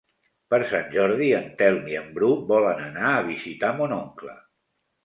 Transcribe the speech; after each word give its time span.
Per 0.53 0.59
Sant 0.71 0.87
Jordi 0.95 1.27
en 1.41 1.45
Telm 1.61 1.85
i 1.93 1.99
en 2.01 2.09
Bru 2.17 2.33
volen 2.55 2.83
anar 2.89 3.13
a 3.15 3.25
visitar 3.33 3.75
mon 3.83 3.97
oncle. 4.01 4.41